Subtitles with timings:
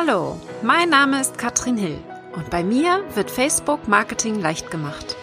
[0.00, 1.98] Hallo, mein Name ist Katrin Hill
[2.36, 5.16] und bei mir wird Facebook Marketing leicht gemacht.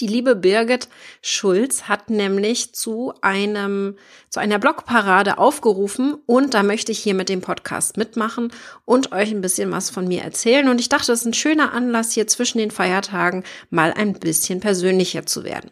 [0.00, 0.88] Die liebe Birgit
[1.22, 3.96] Schulz hat nämlich zu einem,
[4.28, 8.52] zu einer Blogparade aufgerufen und da möchte ich hier mit dem Podcast mitmachen
[8.84, 10.68] und euch ein bisschen was von mir erzählen.
[10.68, 14.60] Und ich dachte, das ist ein schöner Anlass, hier zwischen den Feiertagen mal ein bisschen
[14.60, 15.70] persönlicher zu werden.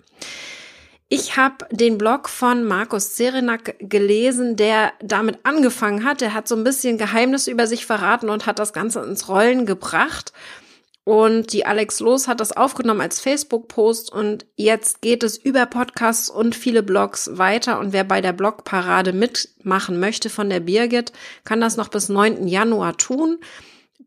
[1.08, 6.22] Ich habe den Blog von Markus Serenak gelesen, der damit angefangen hat.
[6.22, 9.66] Der hat so ein bisschen Geheimnis über sich verraten und hat das Ganze ins Rollen
[9.66, 10.32] gebracht.
[11.04, 16.30] Und die Alex Los hat das aufgenommen als Facebook-Post und jetzt geht es über Podcasts
[16.30, 17.78] und viele Blogs weiter.
[17.78, 21.12] Und wer bei der Blogparade mitmachen möchte von der Birgit,
[21.44, 22.48] kann das noch bis 9.
[22.48, 23.36] Januar tun.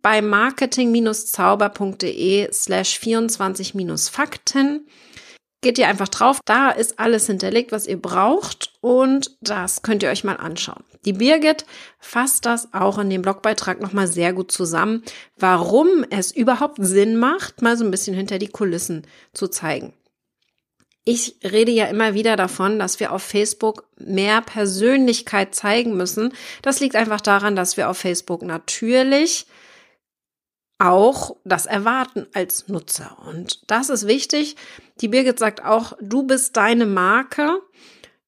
[0.01, 4.87] Bei marketing-zauber.de slash 24-fakten
[5.61, 6.39] geht ihr einfach drauf.
[6.45, 10.83] Da ist alles hinterlegt, was ihr braucht und das könnt ihr euch mal anschauen.
[11.05, 11.65] Die Birgit
[11.99, 15.03] fasst das auch in dem Blogbeitrag nochmal sehr gut zusammen,
[15.37, 19.93] warum es überhaupt Sinn macht, mal so ein bisschen hinter die Kulissen zu zeigen.
[21.05, 26.33] Ich rede ja immer wieder davon, dass wir auf Facebook mehr Persönlichkeit zeigen müssen.
[26.61, 29.47] Das liegt einfach daran, dass wir auf Facebook natürlich
[30.79, 33.17] auch das erwarten als Nutzer.
[33.27, 34.55] Und das ist wichtig.
[35.01, 37.61] Die Birgit sagt auch, du bist deine Marke.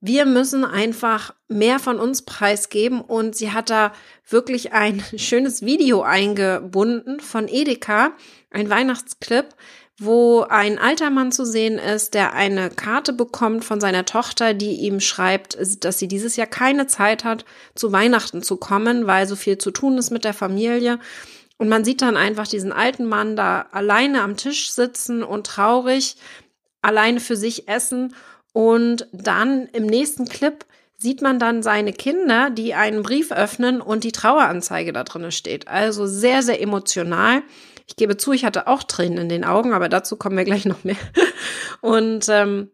[0.01, 3.91] Wir müssen einfach mehr von uns preisgeben und sie hat da
[4.27, 8.13] wirklich ein schönes Video eingebunden von Edeka,
[8.49, 9.49] ein Weihnachtsclip,
[9.99, 14.75] wo ein alter Mann zu sehen ist, der eine Karte bekommt von seiner Tochter, die
[14.75, 17.43] ihm schreibt, dass sie dieses Jahr keine Zeit hat,
[17.75, 20.99] zu Weihnachten zu kommen, weil so viel zu tun ist mit der Familie
[21.59, 26.15] und man sieht dann einfach diesen alten Mann da alleine am Tisch sitzen und traurig,
[26.81, 28.15] alleine für sich essen.
[28.53, 30.65] Und dann im nächsten Clip
[30.97, 35.67] sieht man dann seine Kinder, die einen Brief öffnen und die Traueranzeige da drin steht.
[35.67, 37.43] Also sehr, sehr emotional.
[37.87, 40.63] Ich gebe zu, ich hatte auch Tränen in den Augen, aber dazu kommen wir gleich
[40.63, 40.95] noch mehr.
[41.81, 42.69] Und ähm,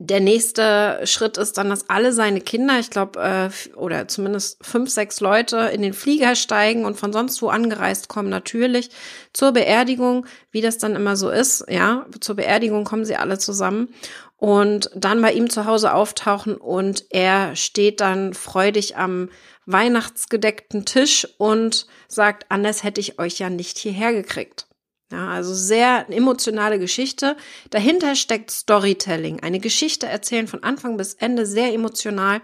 [0.00, 4.90] der nächste Schritt ist dann, dass alle seine Kinder, ich glaube, äh, oder zumindest fünf,
[4.90, 8.90] sechs Leute in den Flieger steigen und von sonst wo angereist kommen, natürlich
[9.32, 13.88] zur Beerdigung, wie das dann immer so ist, ja, zur Beerdigung kommen sie alle zusammen
[14.36, 19.30] und dann bei ihm zu Hause auftauchen und er steht dann freudig am
[19.66, 24.67] weihnachtsgedeckten Tisch und sagt, anders hätte ich euch ja nicht hierher gekriegt.
[25.10, 27.36] Ja, also sehr emotionale Geschichte.
[27.70, 32.42] Dahinter steckt Storytelling, eine Geschichte erzählen von Anfang bis Ende, sehr emotional.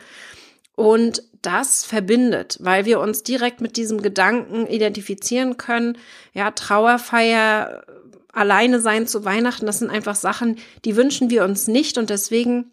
[0.75, 5.99] Und das verbindet, weil wir uns direkt mit diesem Gedanken identifizieren können.
[6.33, 7.85] Ja, Trauerfeier,
[8.33, 12.73] alleine sein zu Weihnachten, das sind einfach Sachen, die wünschen wir uns nicht und deswegen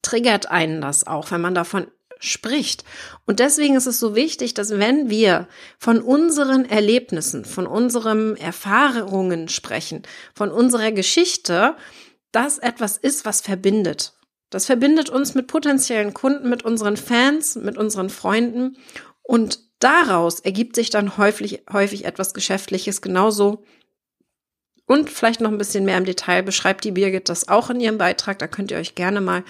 [0.00, 2.84] triggert einen das auch, wenn man davon spricht.
[3.26, 5.48] Und deswegen ist es so wichtig, dass wenn wir
[5.78, 10.02] von unseren Erlebnissen, von unseren Erfahrungen sprechen,
[10.34, 11.76] von unserer Geschichte,
[12.32, 14.14] das etwas ist, was verbindet.
[14.50, 18.76] Das verbindet uns mit potenziellen Kunden, mit unseren Fans, mit unseren Freunden
[19.22, 23.62] und daraus ergibt sich dann häufig, häufig etwas Geschäftliches, genauso
[24.88, 27.98] und vielleicht noch ein bisschen mehr im Detail beschreibt die Birgit das auch in ihrem
[27.98, 28.38] Beitrag.
[28.38, 29.44] Da könnt ihr euch gerne mal ein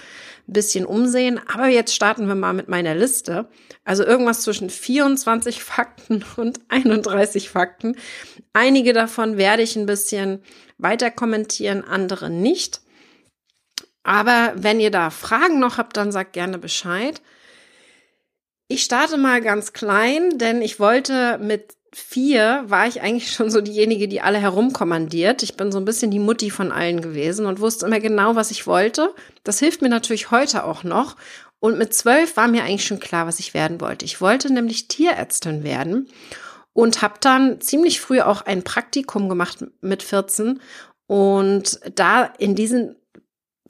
[0.53, 1.39] bisschen umsehen.
[1.47, 3.47] Aber jetzt starten wir mal mit meiner Liste.
[3.85, 7.95] Also irgendwas zwischen 24 Fakten und 31 Fakten.
[8.51, 10.43] Einige davon werde ich ein bisschen
[10.77, 12.81] weiter kommentieren, andere nicht.
[14.03, 17.21] Aber wenn ihr da Fragen noch habt, dann sagt gerne Bescheid.
[18.67, 23.61] Ich starte mal ganz klein, denn ich wollte mit vier war ich eigentlich schon so
[23.61, 25.43] diejenige, die alle herumkommandiert.
[25.43, 28.51] Ich bin so ein bisschen die Mutti von allen gewesen und wusste immer genau, was
[28.51, 29.13] ich wollte.
[29.43, 31.15] Das hilft mir natürlich heute auch noch.
[31.59, 34.05] Und mit zwölf war mir eigentlich schon klar, was ich werden wollte.
[34.05, 36.07] Ich wollte nämlich Tierärztin werden
[36.73, 40.61] und habe dann ziemlich früh auch ein Praktikum gemacht mit 14.
[41.07, 42.95] Und da in diesen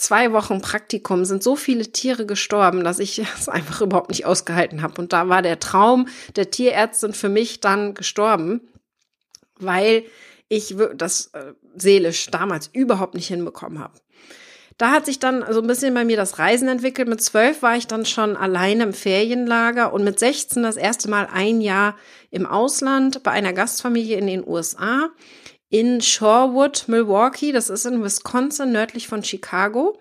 [0.01, 4.81] zwei Wochen Praktikum sind so viele Tiere gestorben, dass ich es einfach überhaupt nicht ausgehalten
[4.81, 5.01] habe.
[5.01, 8.61] Und da war der Traum der Tierärztin für mich dann gestorben,
[9.59, 10.03] weil
[10.47, 13.93] ich das äh, seelisch damals überhaupt nicht hinbekommen habe.
[14.79, 17.09] Da hat sich dann so ein bisschen bei mir das Reisen entwickelt.
[17.09, 21.27] Mit zwölf war ich dann schon alleine im Ferienlager und mit 16 das erste Mal
[21.31, 21.97] ein Jahr
[22.31, 25.09] im Ausland bei einer Gastfamilie in den USA
[25.69, 27.51] in Shorewood, Milwaukee.
[27.51, 29.97] Das ist in Wisconsin, nördlich von Chicago.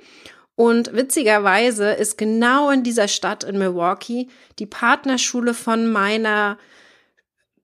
[0.55, 4.29] Und witzigerweise ist genau in dieser Stadt in Milwaukee
[4.59, 6.59] die Partnerschule von meiner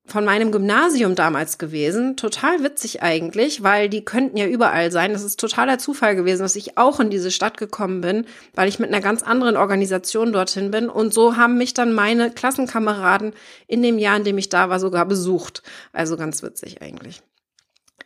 [0.06, 2.16] von meinem Gymnasium damals gewesen.
[2.16, 5.14] Total witzig eigentlich, weil die könnten ja überall sein.
[5.14, 8.78] Das ist totaler Zufall gewesen, dass ich auch in diese Stadt gekommen bin, weil ich
[8.78, 10.90] mit einer ganz anderen Organisation dorthin bin.
[10.90, 13.32] Und so haben mich dann meine Klassenkameraden
[13.66, 15.62] in dem Jahr, in dem ich da war, sogar besucht.
[15.94, 17.22] Also ganz witzig eigentlich.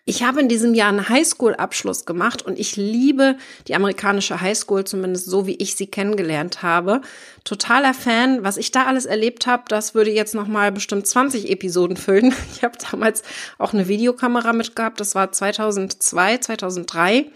[0.09, 3.37] Ich habe in diesem Jahr einen Highschool-Abschluss gemacht und ich liebe
[3.67, 7.03] die amerikanische Highschool, zumindest so wie ich sie kennengelernt habe.
[7.45, 8.43] Totaler Fan.
[8.43, 12.35] Was ich da alles erlebt habe, das würde jetzt noch mal bestimmt 20 Episoden füllen.
[12.55, 13.23] Ich habe damals
[13.59, 14.99] auch eine Videokamera mitgehabt.
[14.99, 17.31] Das war 2002, 2003.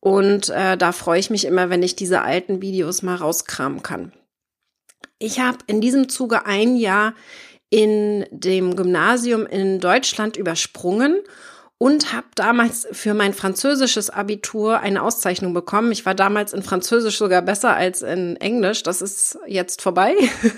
[0.00, 4.12] Und äh, da freue ich mich immer, wenn ich diese alten Videos mal rauskramen kann.
[5.18, 7.12] Ich habe in diesem Zuge ein Jahr
[7.68, 11.20] in dem Gymnasium in Deutschland übersprungen
[11.78, 15.92] und habe damals für mein französisches Abitur eine Auszeichnung bekommen.
[15.92, 18.82] Ich war damals in Französisch sogar besser als in Englisch.
[18.82, 20.14] Das ist jetzt vorbei.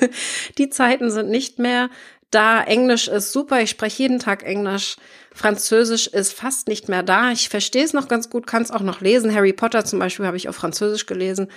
[0.58, 1.90] Die Zeiten sind nicht mehr
[2.31, 2.62] da.
[2.62, 3.61] Englisch ist super.
[3.61, 4.96] Ich spreche jeden Tag Englisch.
[5.34, 7.32] Französisch ist fast nicht mehr da.
[7.32, 9.34] Ich verstehe es noch ganz gut, kann es auch noch lesen.
[9.34, 11.49] Harry Potter zum Beispiel habe ich auf Französisch gelesen.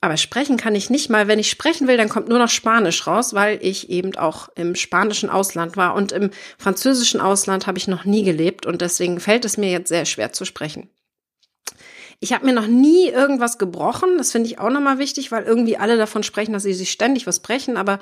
[0.00, 1.26] Aber sprechen kann ich nicht mal.
[1.26, 4.76] Wenn ich sprechen will, dann kommt nur noch Spanisch raus, weil ich eben auch im
[4.76, 5.94] spanischen Ausland war.
[5.94, 9.88] Und im französischen Ausland habe ich noch nie gelebt und deswegen fällt es mir jetzt
[9.88, 10.88] sehr schwer zu sprechen.
[12.20, 14.18] Ich habe mir noch nie irgendwas gebrochen.
[14.18, 17.26] Das finde ich auch nochmal wichtig, weil irgendwie alle davon sprechen, dass sie sich ständig
[17.26, 17.76] was brechen.
[17.76, 17.98] Aber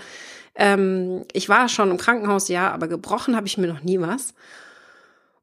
[0.54, 4.34] ähm, ich war schon im Krankenhaus, ja, aber gebrochen habe ich mir noch nie was.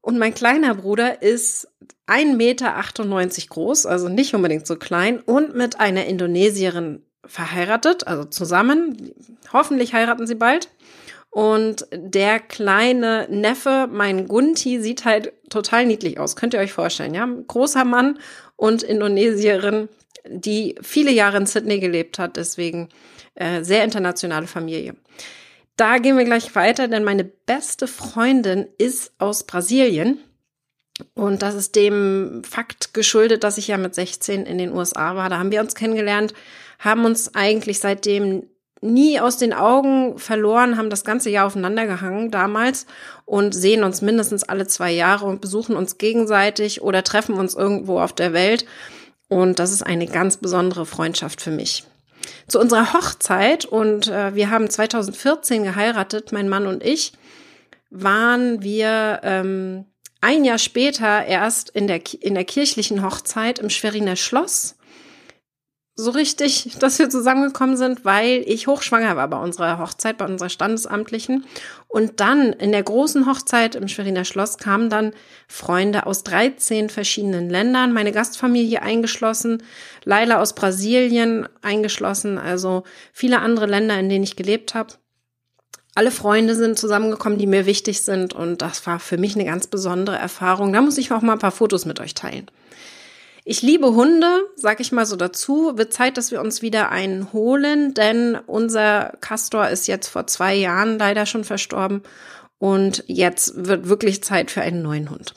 [0.04, 1.66] Und mein kleiner Bruder ist
[2.08, 2.74] 1,98 Meter
[3.48, 9.12] groß, also nicht unbedingt so klein, und mit einer Indonesierin verheiratet, also zusammen.
[9.50, 10.68] Hoffentlich heiraten sie bald.
[11.30, 16.36] Und der kleine Neffe, mein Gunti, sieht halt total niedlich aus.
[16.36, 17.26] Könnt ihr euch vorstellen, ja?
[17.48, 18.18] Großer Mann
[18.56, 19.88] und Indonesierin,
[20.28, 22.90] die viele Jahre in Sydney gelebt hat, deswegen
[23.36, 24.96] äh, sehr internationale Familie.
[25.76, 30.18] Da gehen wir gleich weiter, denn meine beste Freundin ist aus Brasilien.
[31.14, 35.28] Und das ist dem Fakt geschuldet, dass ich ja mit 16 in den USA war.
[35.28, 36.32] Da haben wir uns kennengelernt,
[36.78, 38.46] haben uns eigentlich seitdem
[38.80, 42.86] nie aus den Augen verloren, haben das ganze Jahr aufeinander gehangen damals
[43.24, 47.98] und sehen uns mindestens alle zwei Jahre und besuchen uns gegenseitig oder treffen uns irgendwo
[47.98, 48.66] auf der Welt.
[49.28, 51.84] Und das ist eine ganz besondere Freundschaft für mich.
[52.48, 57.12] Zu unserer Hochzeit, und äh, wir haben 2014 geheiratet, mein Mann und ich,
[57.90, 59.86] waren wir ähm,
[60.20, 64.76] ein Jahr später erst in der, in der kirchlichen Hochzeit im Schweriner Schloss
[65.96, 70.48] so richtig, dass wir zusammengekommen sind, weil ich hochschwanger war bei unserer Hochzeit, bei unserer
[70.48, 71.44] Standesamtlichen.
[71.88, 75.12] Und dann in der großen Hochzeit im Schweriner Schloss kamen dann
[75.46, 79.62] Freunde aus 13 verschiedenen Ländern, meine Gastfamilie eingeschlossen,
[80.04, 82.82] Laila aus Brasilien eingeschlossen, also
[83.12, 84.94] viele andere Länder, in denen ich gelebt habe.
[85.96, 89.68] Alle Freunde sind zusammengekommen, die mir wichtig sind und das war für mich eine ganz
[89.68, 90.72] besondere Erfahrung.
[90.72, 92.50] Da muss ich auch mal ein paar Fotos mit euch teilen.
[93.46, 95.76] Ich liebe Hunde, sag ich mal so dazu.
[95.76, 100.54] Wird Zeit, dass wir uns wieder einen holen, denn unser Castor ist jetzt vor zwei
[100.54, 102.02] Jahren leider schon verstorben
[102.58, 105.34] und jetzt wird wirklich Zeit für einen neuen Hund.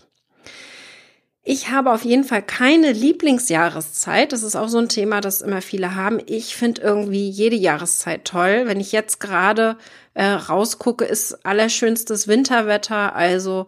[1.44, 4.32] Ich habe auf jeden Fall keine Lieblingsjahreszeit.
[4.32, 6.22] Das ist auch so ein Thema, das immer viele haben.
[6.28, 8.64] Ich finde irgendwie jede Jahreszeit toll.
[8.68, 9.78] Wenn ich jetzt gerade
[10.14, 13.16] äh, rausgucke, ist allerschönstes Winterwetter.
[13.16, 13.68] Also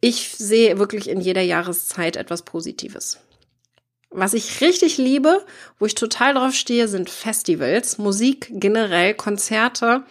[0.00, 3.20] ich sehe wirklich in jeder Jahreszeit etwas Positives.
[4.16, 5.44] Was ich richtig liebe,
[5.80, 10.04] wo ich total drauf stehe, sind Festivals, Musik generell, Konzerte.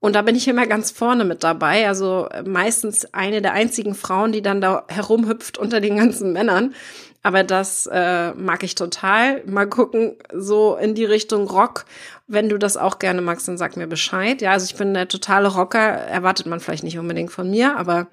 [0.00, 1.86] Und da bin ich immer ganz vorne mit dabei.
[1.86, 6.74] Also äh, meistens eine der einzigen Frauen, die dann da herumhüpft unter den ganzen Männern.
[7.22, 9.44] Aber das äh, mag ich total.
[9.46, 11.84] Mal gucken, so in die Richtung Rock.
[12.26, 14.42] Wenn du das auch gerne magst, dann sag mir Bescheid.
[14.42, 15.78] Ja, also ich bin der totale Rocker.
[15.78, 18.08] Erwartet man vielleicht nicht unbedingt von mir, aber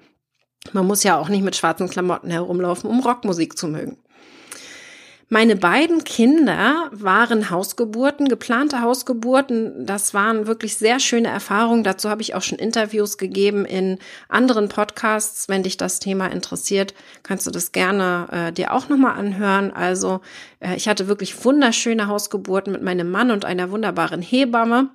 [0.72, 3.98] man muss ja auch nicht mit schwarzen Klamotten herumlaufen, um Rockmusik zu mögen.
[5.32, 9.86] Meine beiden Kinder waren Hausgeburten, geplante Hausgeburten.
[9.86, 11.84] Das waren wirklich sehr schöne Erfahrungen.
[11.84, 13.98] Dazu habe ich auch schon Interviews gegeben in
[14.28, 15.48] anderen Podcasts.
[15.48, 19.72] Wenn dich das Thema interessiert, kannst du das gerne äh, dir auch nochmal anhören.
[19.72, 20.20] Also
[20.60, 24.90] äh, ich hatte wirklich wunderschöne Hausgeburten mit meinem Mann und einer wunderbaren Hebamme.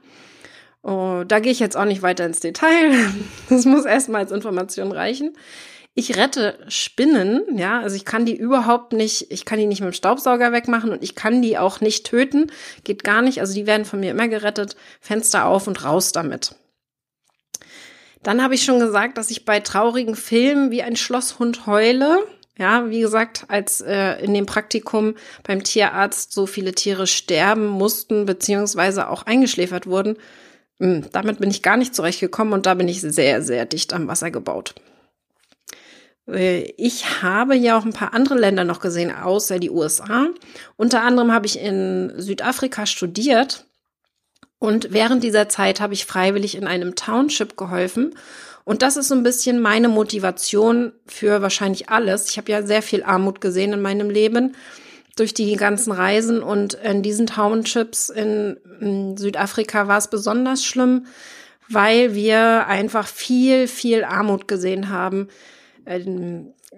[0.84, 2.94] Oh, da gehe ich jetzt auch nicht weiter ins Detail.
[3.50, 5.36] Das muss erstmal als Information reichen.
[6.00, 9.94] Ich rette Spinnen, ja, also ich kann die überhaupt nicht, ich kann die nicht mit
[9.94, 12.52] dem Staubsauger wegmachen und ich kann die auch nicht töten,
[12.84, 16.54] geht gar nicht, also die werden von mir immer gerettet, Fenster auf und raus damit.
[18.22, 22.20] Dann habe ich schon gesagt, dass ich bei traurigen Filmen wie ein Schlosshund heule.
[22.60, 28.28] Ja, wie gesagt, als äh, in dem Praktikum beim Tierarzt so viele Tiere sterben mussten,
[28.28, 30.18] beziehungsweise auch eingeschläfert wurden,
[30.80, 34.08] hm, damit bin ich gar nicht zurechtgekommen und da bin ich sehr, sehr dicht am
[34.08, 34.76] Wasser gebaut.
[36.28, 40.28] Äh, ich habe ja auch ein paar andere Länder noch gesehen, außer die USA.
[40.76, 43.66] Unter anderem habe ich in Südafrika studiert
[44.60, 48.16] und während dieser Zeit habe ich freiwillig in einem Township geholfen.
[48.64, 52.30] Und das ist so ein bisschen meine Motivation für wahrscheinlich alles.
[52.30, 54.56] Ich habe ja sehr viel Armut gesehen in meinem Leben
[55.16, 58.58] durch die ganzen Reisen und in diesen Townships in,
[59.18, 61.08] Südafrika war es besonders schlimm,
[61.70, 65.30] weil wir einfach viel, viel Armut gesehen haben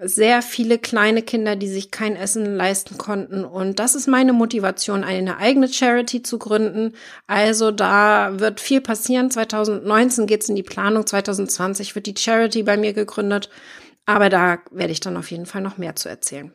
[0.01, 3.43] sehr viele kleine Kinder, die sich kein Essen leisten konnten.
[3.43, 6.93] Und das ist meine Motivation, eine eigene Charity zu gründen.
[7.27, 9.31] Also da wird viel passieren.
[9.31, 13.49] 2019 geht's in die Planung, 2020 wird die Charity bei mir gegründet.
[14.05, 16.51] Aber da werde ich dann auf jeden Fall noch mehr zu erzählen.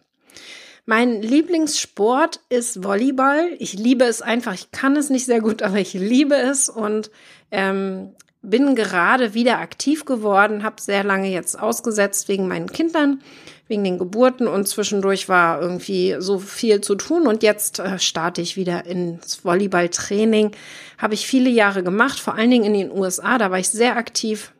[0.87, 3.51] Mein Lieblingssport ist Volleyball.
[3.59, 4.55] Ich liebe es einfach.
[4.55, 6.69] Ich kann es nicht sehr gut, aber ich liebe es.
[6.69, 7.11] Und
[7.51, 13.23] ähm, bin gerade wieder aktiv geworden, habe sehr lange jetzt ausgesetzt wegen meinen Kindern,
[13.69, 18.43] wegen den Geburten und zwischendurch war irgendwie so viel zu tun und jetzt äh, starte
[18.43, 20.53] ich wieder ins Volleyballtraining.
[20.99, 23.97] Habe ich viele Jahre gemacht, vor allen Dingen in den USA, da war ich sehr
[23.97, 24.53] aktiv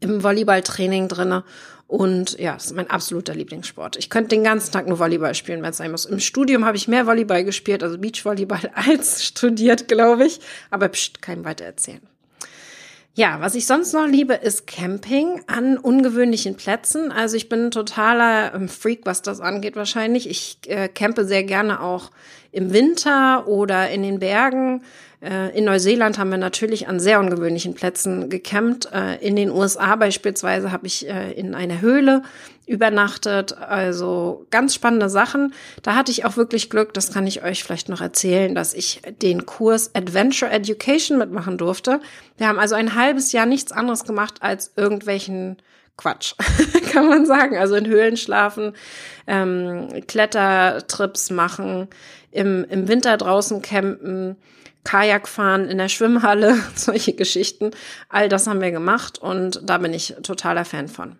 [0.00, 1.44] im Volleyballtraining drinne
[1.90, 3.96] und ja, das ist mein absoluter Lieblingssport.
[3.96, 6.06] Ich könnte den ganzen Tag nur Volleyball spielen, wenn es sein muss.
[6.06, 10.38] Im Studium habe ich mehr Volleyball gespielt, also Beachvolleyball, als studiert, glaube ich.
[10.70, 12.00] Aber pst, kein weiter erzählen.
[13.20, 17.12] Ja, was ich sonst noch liebe, ist Camping an ungewöhnlichen Plätzen.
[17.12, 20.26] Also ich bin totaler ähm, Freak, was das angeht wahrscheinlich.
[20.26, 22.12] Ich äh, campe sehr gerne auch
[22.52, 24.82] im Winter oder in den Bergen.
[25.22, 28.88] Äh, in Neuseeland haben wir natürlich an sehr ungewöhnlichen Plätzen gecampt.
[28.92, 32.22] Äh, in den USA beispielsweise habe ich äh, in einer Höhle
[32.66, 33.56] übernachtet.
[33.56, 35.52] Also ganz spannende Sachen.
[35.82, 39.02] Da hatte ich auch wirklich Glück, das kann ich euch vielleicht noch erzählen, dass ich
[39.20, 42.00] den Kurs Adventure Education mitmachen durfte.
[42.36, 45.56] Wir haben also ein halbes Jahr nichts anderes gemacht als irgendwelchen
[46.00, 46.34] Quatsch,
[46.92, 47.58] kann man sagen.
[47.58, 48.72] Also in Höhlen schlafen,
[49.26, 51.88] ähm, Klettertrips machen,
[52.30, 54.36] im, im Winter draußen campen,
[54.84, 57.70] Kajak fahren in der Schwimmhalle, solche Geschichten.
[58.08, 61.16] All das haben wir gemacht und da bin ich totaler Fan von.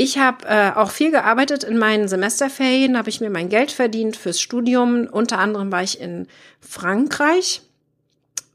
[0.00, 4.16] Ich habe äh, auch viel gearbeitet in meinen Semesterferien, habe ich mir mein Geld verdient
[4.16, 5.08] fürs Studium.
[5.10, 6.28] Unter anderem war ich in
[6.60, 7.62] Frankreich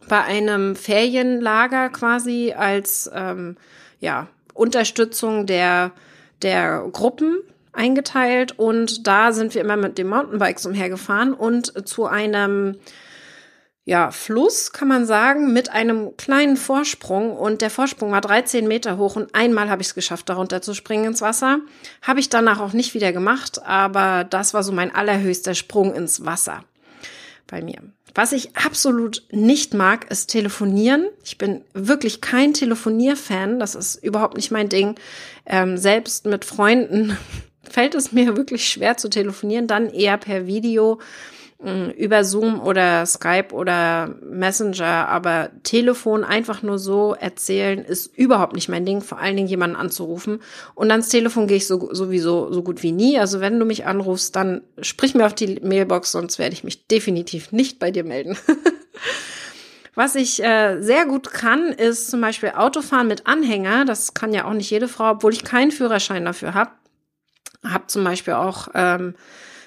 [0.08, 3.58] bei einem Ferienlager quasi als ähm,
[4.00, 5.91] ja, Unterstützung der,
[6.41, 7.39] der Gruppen
[7.74, 12.77] eingeteilt und da sind wir immer mit den Mountainbikes umhergefahren und zu einem
[13.86, 17.36] ja, Fluss, kann man sagen, mit einem kleinen Vorsprung.
[17.36, 20.74] Und der Vorsprung war 13 Meter hoch und einmal habe ich es geschafft, darunter zu
[20.74, 21.60] springen ins Wasser.
[22.01, 26.25] Habe ich danach auch nicht wieder gemacht, aber das war so mein allerhöchster Sprung ins
[26.25, 26.63] Wasser
[27.48, 27.82] bei mir.
[28.15, 31.08] Was ich absolut nicht mag, ist telefonieren.
[31.25, 33.60] Ich bin wirklich kein Telefonierfan.
[33.60, 34.96] Das ist überhaupt nicht mein Ding.
[35.46, 37.18] Ähm, selbst mit Freunden
[37.74, 41.00] fällt es mir wirklich schwer zu telefonieren, dann eher per Video
[41.96, 48.68] über Zoom oder Skype oder Messenger, aber Telefon einfach nur so erzählen ist überhaupt nicht
[48.68, 50.42] mein Ding, vor allen Dingen jemanden anzurufen.
[50.75, 53.18] Und ans Telefon gehe ich so, sowieso so gut wie nie.
[53.18, 56.88] Also wenn du mich anrufst, dann sprich mir auf die Mailbox, sonst werde ich mich
[56.88, 58.38] definitiv nicht bei dir melden.
[59.96, 63.86] Was ich äh, sehr gut kann, ist zum Beispiel Autofahren mit Anhänger.
[63.86, 66.72] Das kann ja auch nicht jede Frau, obwohl ich keinen Führerschein dafür habe.
[67.63, 69.15] Hab zum Beispiel auch ähm,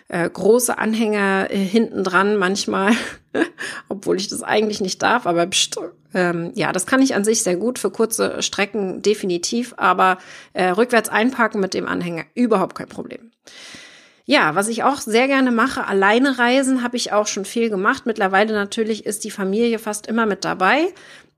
[0.09, 2.93] äh, große Anhänger äh, hinten dran manchmal,
[3.89, 5.79] obwohl ich das eigentlich nicht darf, aber pst,
[6.15, 10.19] ähm, ja, das kann ich an sich sehr gut für kurze Strecken definitiv, aber
[10.53, 13.33] äh, rückwärts einparken mit dem Anhänger überhaupt kein Problem.
[14.25, 18.07] Ja, was ich auch sehr gerne mache, alleine reisen, habe ich auch schon viel gemacht.
[18.07, 20.89] Mittlerweile natürlich ist die Familie fast immer mit dabei.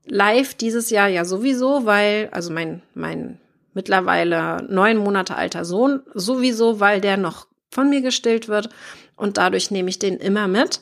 [0.07, 3.37] Live dieses Jahr ja sowieso, weil, also mein, mein
[3.73, 8.69] mittlerweile neun Monate alter Sohn sowieso, weil der noch von mir gestillt wird.
[9.15, 10.79] und dadurch nehme ich den immer mit.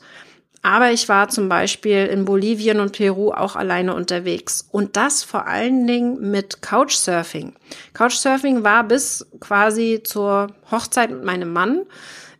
[0.62, 4.68] Aber ich war zum Beispiel in Bolivien und Peru auch alleine unterwegs.
[4.72, 7.54] Und das vor allen Dingen mit Couchsurfing.
[7.94, 11.82] Couchsurfing war bis quasi zur Hochzeit mit meinem Mann,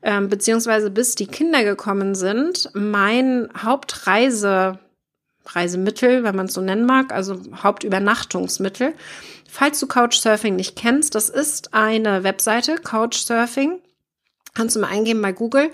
[0.00, 4.78] äh, beziehungsweise bis die Kinder gekommen sind, mein Hauptreise,
[5.54, 8.94] Reisemittel, wenn man es so nennen mag, also Hauptübernachtungsmittel.
[9.48, 13.80] Falls du Couchsurfing nicht kennst, das ist eine Webseite, Couchsurfing.
[14.54, 15.70] Kannst du mal eingeben bei Google.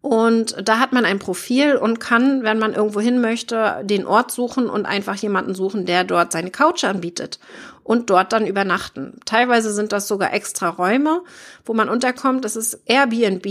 [0.00, 4.30] Und da hat man ein Profil und kann, wenn man irgendwo hin möchte, den Ort
[4.30, 7.40] suchen und einfach jemanden suchen, der dort seine Couch anbietet
[7.82, 9.18] und dort dann übernachten.
[9.24, 11.22] Teilweise sind das sogar extra Räume,
[11.64, 12.44] wo man unterkommt.
[12.44, 13.46] Das ist Airbnb,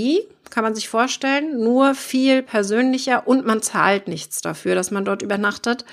[0.50, 5.22] kann man sich vorstellen, nur viel persönlicher und man zahlt nichts dafür, dass man dort
[5.22, 5.84] übernachtet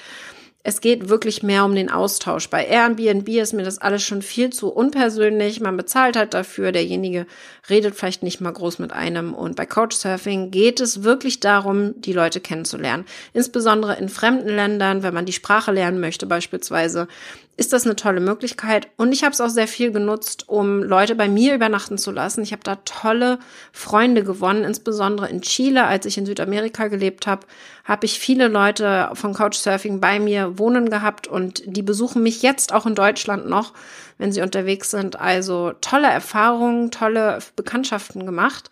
[0.64, 2.48] es geht wirklich mehr um den Austausch.
[2.48, 5.60] Bei Airbnb ist mir das alles schon viel zu unpersönlich.
[5.60, 6.70] Man bezahlt halt dafür.
[6.70, 7.26] Derjenige
[7.68, 9.34] redet vielleicht nicht mal groß mit einem.
[9.34, 13.06] Und bei Couchsurfing geht es wirklich darum, die Leute kennenzulernen.
[13.32, 17.08] Insbesondere in fremden Ländern, wenn man die Sprache lernen möchte beispielsweise,
[17.56, 18.88] ist das eine tolle Möglichkeit.
[18.96, 22.42] Und ich habe es auch sehr viel genutzt, um Leute bei mir übernachten zu lassen.
[22.42, 23.38] Ich habe da tolle
[23.72, 27.46] Freunde gewonnen, insbesondere in Chile, als ich in Südamerika gelebt habe,
[27.84, 32.72] habe ich viele Leute von Couchsurfing bei mir wohnen gehabt und die besuchen mich jetzt
[32.72, 33.74] auch in Deutschland noch,
[34.16, 35.20] wenn sie unterwegs sind.
[35.20, 38.70] Also tolle Erfahrungen, tolle Bekanntschaften gemacht.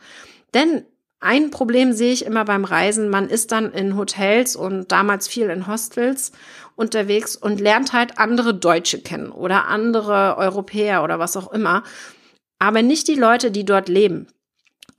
[0.54, 0.84] Denn
[1.20, 3.10] ein Problem sehe ich immer beim Reisen.
[3.10, 6.32] Man ist dann in Hotels und damals viel in Hostels
[6.76, 11.82] unterwegs und lernt halt andere Deutsche kennen oder andere Europäer oder was auch immer.
[12.58, 14.28] Aber nicht die Leute, die dort leben.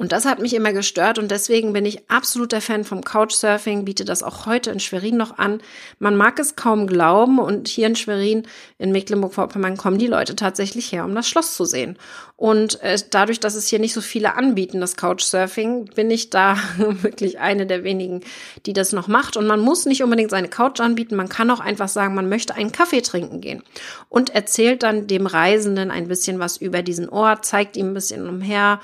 [0.01, 4.03] Und das hat mich immer gestört und deswegen bin ich absoluter Fan vom Couchsurfing, biete
[4.03, 5.61] das auch heute in Schwerin noch an.
[5.99, 8.47] Man mag es kaum glauben und hier in Schwerin,
[8.79, 11.99] in Mecklenburg-Vorpommern, kommen die Leute tatsächlich her, um das Schloss zu sehen.
[12.35, 16.57] Und äh, dadurch, dass es hier nicht so viele anbieten, das Couchsurfing, bin ich da
[16.77, 18.21] wirklich eine der wenigen,
[18.65, 19.37] die das noch macht.
[19.37, 22.55] Und man muss nicht unbedingt seine Couch anbieten, man kann auch einfach sagen, man möchte
[22.55, 23.61] einen Kaffee trinken gehen
[24.09, 28.27] und erzählt dann dem Reisenden ein bisschen was über diesen Ort, zeigt ihm ein bisschen
[28.27, 28.79] umher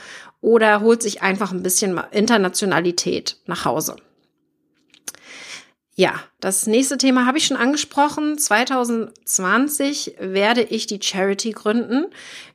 [0.48, 3.98] oder holt sich einfach ein bisschen Internationalität nach Hause.
[5.94, 8.38] Ja, das nächste Thema habe ich schon angesprochen.
[8.38, 12.06] 2020 werde ich die Charity gründen.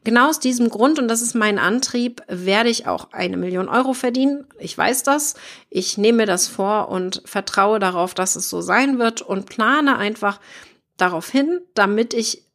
[0.04, 3.92] Genau aus diesem Grund, und das ist mein Antrieb, werde ich auch eine Million Euro
[3.92, 4.46] verdienen.
[4.58, 5.34] Ich weiß das.
[5.68, 10.40] Ich nehme das vor und vertraue darauf, dass es so sein wird und plane einfach
[10.96, 12.46] darauf hin, damit ich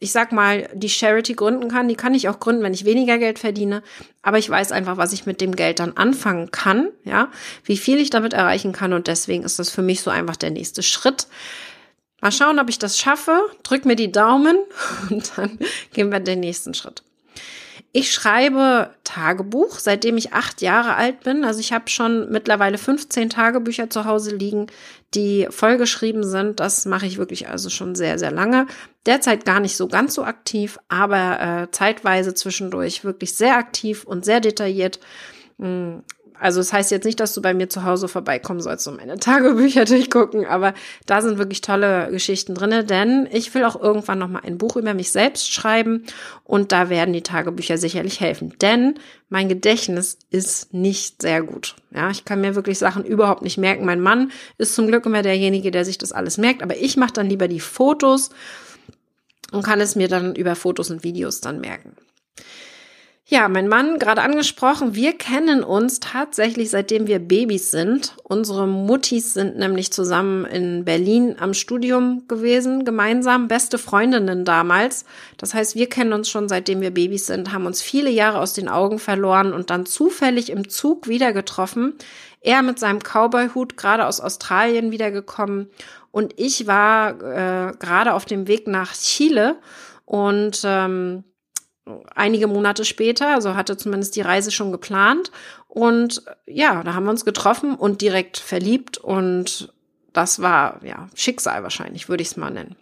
[0.00, 1.86] ich sag mal, die Charity gründen kann.
[1.86, 3.82] Die kann ich auch gründen, wenn ich weniger Geld verdiene.
[4.22, 7.28] Aber ich weiß einfach, was ich mit dem Geld dann anfangen kann, ja,
[7.64, 8.94] wie viel ich damit erreichen kann.
[8.94, 11.26] Und deswegen ist das für mich so einfach der nächste Schritt.
[12.22, 13.42] Mal schauen, ob ich das schaffe.
[13.62, 14.58] Drück mir die Daumen
[15.10, 15.58] und dann
[15.92, 17.02] gehen wir den nächsten Schritt.
[17.92, 21.44] Ich schreibe Tagebuch, seitdem ich acht Jahre alt bin.
[21.44, 24.68] Also ich habe schon mittlerweile 15 Tagebücher zu Hause liegen,
[25.14, 26.60] die vollgeschrieben sind.
[26.60, 28.66] Das mache ich wirklich also schon sehr, sehr lange.
[29.06, 34.24] Derzeit gar nicht so ganz so aktiv, aber äh, zeitweise zwischendurch wirklich sehr aktiv und
[34.24, 35.00] sehr detailliert.
[36.40, 38.96] Also es das heißt jetzt nicht, dass du bei mir zu Hause vorbeikommen sollst, um
[38.96, 40.74] meine Tagebücher durchgucken, aber
[41.06, 44.76] da sind wirklich tolle Geschichten drinne, denn ich will auch irgendwann noch mal ein Buch
[44.76, 46.04] über mich selbst schreiben
[46.44, 48.94] und da werden die Tagebücher sicherlich helfen, denn
[49.28, 51.76] mein Gedächtnis ist nicht sehr gut.
[51.94, 53.84] Ja, ich kann mir wirklich Sachen überhaupt nicht merken.
[53.84, 57.12] Mein Mann ist zum Glück immer derjenige, der sich das alles merkt, aber ich mache
[57.12, 58.30] dann lieber die Fotos
[59.52, 61.92] und kann es mir dann über Fotos und Videos dann merken.
[63.32, 68.16] Ja, mein Mann, gerade angesprochen, wir kennen uns tatsächlich seitdem wir Babys sind.
[68.24, 75.04] Unsere Muttis sind nämlich zusammen in Berlin am Studium gewesen, gemeinsam, beste Freundinnen damals.
[75.36, 78.52] Das heißt, wir kennen uns schon seitdem wir Babys sind, haben uns viele Jahre aus
[78.52, 81.94] den Augen verloren und dann zufällig im Zug wieder getroffen.
[82.40, 85.70] Er mit seinem Cowboy-Hut gerade aus Australien wiedergekommen
[86.10, 89.54] und ich war äh, gerade auf dem Weg nach Chile
[90.04, 91.22] und ähm,
[92.14, 95.30] einige Monate später, also hatte zumindest die Reise schon geplant.
[95.68, 99.72] Und ja, da haben wir uns getroffen und direkt verliebt und
[100.12, 102.76] das war ja Schicksal wahrscheinlich, würde ich es mal nennen.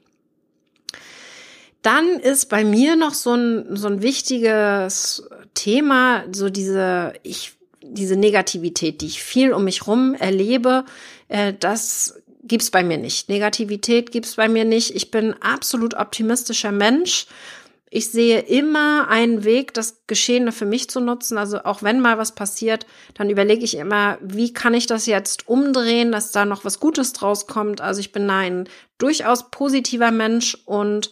[1.82, 8.16] Dann ist bei mir noch so ein, so ein wichtiges Thema, so diese, ich, diese
[8.16, 10.84] Negativität, die ich viel um mich rum erlebe,
[11.28, 13.28] äh, das gibt's bei mir nicht.
[13.28, 14.94] Negativität gibt's bei mir nicht.
[14.96, 17.26] Ich bin absolut optimistischer Mensch
[17.90, 21.38] ich sehe immer einen Weg, das Geschehene für mich zu nutzen.
[21.38, 25.48] Also auch wenn mal was passiert, dann überlege ich immer, wie kann ich das jetzt
[25.48, 27.80] umdrehen, dass da noch was Gutes draus kommt.
[27.80, 31.10] Also ich bin ein durchaus positiver Mensch und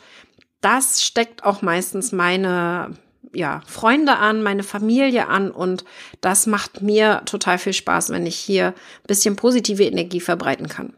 [0.60, 2.96] das steckt auch meistens meine,
[3.32, 5.84] ja, Freunde an, meine Familie an und
[6.20, 10.92] das macht mir total viel Spaß, wenn ich hier ein bisschen positive Energie verbreiten kann.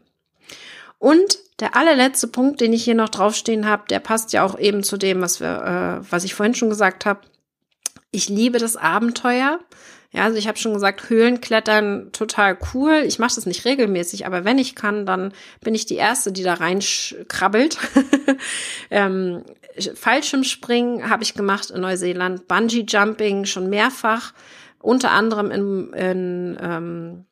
[0.99, 4.83] Und der allerletzte Punkt, den ich hier noch draufstehen habe, der passt ja auch eben
[4.83, 7.21] zu dem, was wir, äh, was ich vorhin schon gesagt habe.
[8.11, 9.59] Ich liebe das Abenteuer.
[10.11, 13.03] Ja, also ich habe schon gesagt, Höhlenklettern total cool.
[13.05, 16.41] Ich mache das nicht regelmäßig, aber wenn ich kann, dann bin ich die Erste, die
[16.41, 17.77] da reinkrabbelt.
[18.89, 19.43] ähm,
[19.93, 24.33] Fallschirmspringen habe ich gemacht in Neuseeland, Bungee Jumping schon mehrfach,
[24.79, 27.25] unter anderem in, in ähm,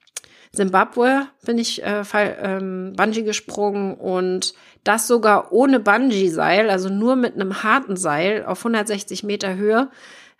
[0.53, 7.15] Zimbabwe bin ich äh, Fall, ähm, Bungee gesprungen und das sogar ohne Bungee-Seil, also nur
[7.15, 9.89] mit einem harten Seil auf 160 Meter Höhe.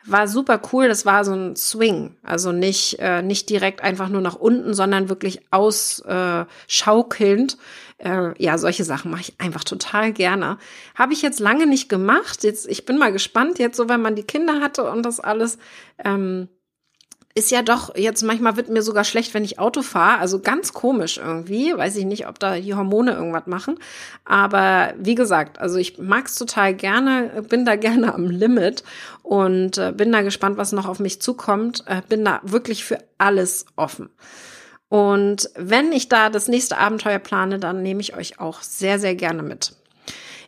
[0.06, 0.88] War super cool.
[0.88, 5.10] Das war so ein Swing, also nicht äh, nicht direkt einfach nur nach unten, sondern
[5.10, 7.58] wirklich ausschaukelnd.
[7.98, 10.60] Äh, äh, ja, solche Sachen mache ich einfach total gerne.
[10.96, 12.46] Habe ich jetzt lange nicht gemacht.
[12.46, 15.58] Jetzt ich bin mal gespannt jetzt so, wenn man die Kinder hatte und das alles.
[16.04, 16.48] Ähm,
[17.38, 20.20] ist ja doch, jetzt manchmal wird mir sogar schlecht, wenn ich Auto fahre.
[20.20, 21.72] Also ganz komisch irgendwie.
[21.78, 23.78] Weiß ich nicht, ob da die Hormone irgendwas machen.
[24.26, 28.84] Aber wie gesagt, also ich mag's total gerne, bin da gerne am Limit
[29.22, 31.84] und äh, bin da gespannt, was noch auf mich zukommt.
[31.86, 34.10] Äh, bin da wirklich für alles offen.
[34.90, 39.14] Und wenn ich da das nächste Abenteuer plane, dann nehme ich euch auch sehr, sehr
[39.14, 39.76] gerne mit.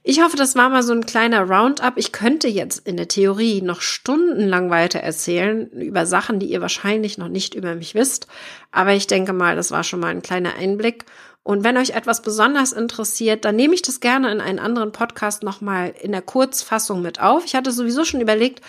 [0.03, 1.93] Ich hoffe, das war mal so ein kleiner Roundup.
[1.97, 7.17] Ich könnte jetzt in der Theorie noch stundenlang weiter erzählen über Sachen, die ihr wahrscheinlich
[7.17, 8.27] noch nicht über mich wisst.
[8.71, 11.05] Aber ich denke mal, das war schon mal ein kleiner Einblick.
[11.43, 15.43] Und wenn euch etwas besonders interessiert, dann nehme ich das gerne in einen anderen Podcast
[15.43, 17.43] nochmal in der Kurzfassung mit auf.
[17.45, 18.61] Ich hatte sowieso schon überlegt,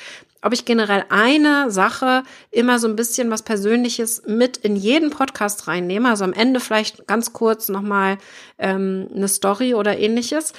[0.43, 5.69] ob ich generell eine Sache immer so ein bisschen was Persönliches mit in jeden Podcast
[5.69, 6.09] reinnehme.
[6.09, 8.19] Also am Ende vielleicht ganz kurz nochmal
[8.59, 10.55] ähm, eine Story oder ähnliches.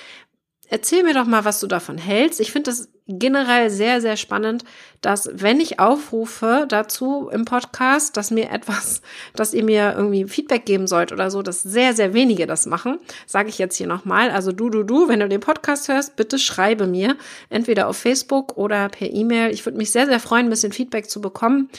[0.73, 2.39] Erzähl mir doch mal, was du davon hältst.
[2.39, 4.63] Ich finde das generell sehr, sehr spannend,
[5.01, 9.01] dass wenn ich aufrufe dazu im Podcast, dass mir etwas,
[9.35, 12.99] dass ihr mir irgendwie Feedback geben sollt oder so, dass sehr, sehr wenige das machen,
[13.27, 14.31] sage ich jetzt hier nochmal.
[14.31, 17.17] Also du, du, du, wenn du den Podcast hörst, bitte schreibe mir,
[17.49, 19.51] entweder auf Facebook oder per E-Mail.
[19.51, 21.69] Ich würde mich sehr, sehr freuen, ein bisschen Feedback zu bekommen.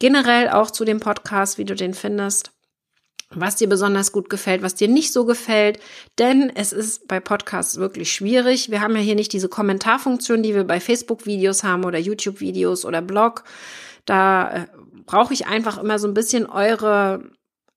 [0.00, 2.53] Generell auch zu dem Podcast, wie du den findest
[3.34, 5.78] was dir besonders gut gefällt, was dir nicht so gefällt,
[6.18, 8.70] denn es ist bei Podcasts wirklich schwierig.
[8.70, 13.02] Wir haben ja hier nicht diese Kommentarfunktion, die wir bei Facebook-Videos haben oder YouTube-Videos oder
[13.02, 13.44] Blog.
[14.04, 14.66] Da äh,
[15.06, 17.30] brauche ich einfach immer so ein bisschen eure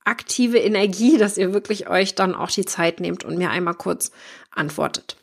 [0.03, 4.11] aktive Energie, dass ihr wirklich euch dann auch die Zeit nehmt und mir einmal kurz
[4.51, 5.17] antwortet.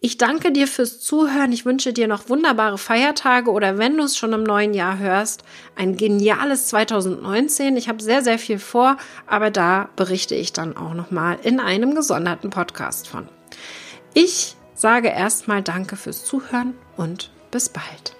[0.00, 1.50] Ich danke dir fürs Zuhören.
[1.50, 5.42] Ich wünsche dir noch wunderbare Feiertage oder wenn du es schon im neuen Jahr hörst,
[5.74, 7.76] ein geniales 2019.
[7.76, 11.96] Ich habe sehr, sehr viel vor, aber da berichte ich dann auch nochmal in einem
[11.96, 13.28] gesonderten Podcast von.
[14.14, 18.17] Ich sage erstmal Danke fürs Zuhören und bis bald.